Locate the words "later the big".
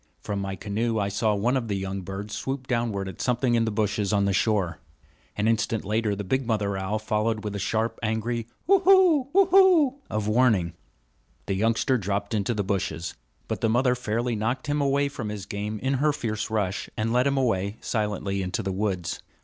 5.85-6.47